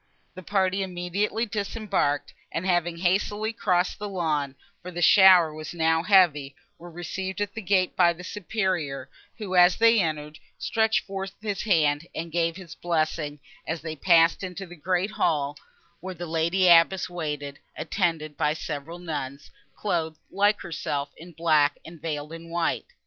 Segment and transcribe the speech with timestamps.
[0.33, 6.89] The party immediately disembarked, and, having hastily crossed the lawn—for the shower was now heavy—were
[6.89, 12.07] received at the gate by the Superior, who, as they entered, stretched forth his hands
[12.15, 15.55] and gave his blessing; and they passed into the great hall,
[15.99, 22.01] where the lady abbess waited, attended by several nuns, clothed, like herself, in black, and
[22.01, 22.85] veiled in white.